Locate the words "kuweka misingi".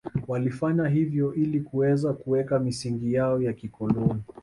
2.13-3.13